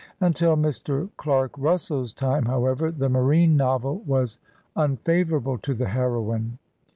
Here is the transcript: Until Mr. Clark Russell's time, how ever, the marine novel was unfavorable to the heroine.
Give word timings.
Until 0.19 0.57
Mr. 0.57 1.11
Clark 1.15 1.51
Russell's 1.59 2.11
time, 2.11 2.45
how 2.45 2.65
ever, 2.65 2.91
the 2.91 3.07
marine 3.07 3.55
novel 3.55 3.99
was 3.99 4.39
unfavorable 4.75 5.59
to 5.59 5.75
the 5.75 5.89
heroine. 5.89 6.57